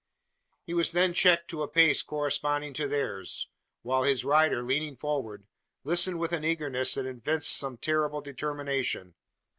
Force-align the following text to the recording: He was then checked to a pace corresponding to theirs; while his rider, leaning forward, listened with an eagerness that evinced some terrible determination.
He 0.65 0.73
was 0.73 0.93
then 0.93 1.13
checked 1.13 1.47
to 1.51 1.61
a 1.61 1.67
pace 1.67 2.01
corresponding 2.01 2.73
to 2.73 2.87
theirs; 2.87 3.49
while 3.83 4.01
his 4.01 4.25
rider, 4.25 4.63
leaning 4.63 4.95
forward, 4.95 5.45
listened 5.83 6.17
with 6.19 6.31
an 6.31 6.43
eagerness 6.43 6.95
that 6.95 7.05
evinced 7.05 7.55
some 7.55 7.77
terrible 7.77 8.21
determination. 8.21 9.13